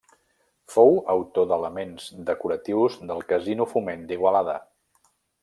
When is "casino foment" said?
3.35-4.09